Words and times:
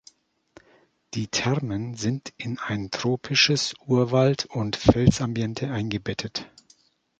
Die 1.13 1.27
Thermen 1.27 1.93
sind 1.93 2.33
in 2.37 2.57
ein 2.57 2.89
tropisches 2.89 3.75
Urwald- 3.85 4.45
und 4.47 4.75
Fels-Ambiente 4.75 5.69
eingebettet. 5.69 6.49